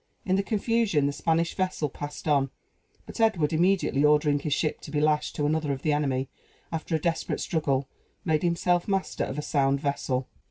[0.25, 2.49] In the confusion the Spanish vessel passed on;
[3.05, 6.27] but Edward immediately ordering his ship to be lashed to another of the enemy,
[6.71, 7.87] after a desperate struggle,
[8.25, 10.27] made himself master of a sound vessel.